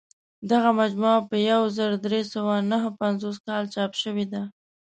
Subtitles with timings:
[0.51, 4.43] دغه مجموعه په یو زر درې سوه نهه پنځوس کال چاپ شوې ده.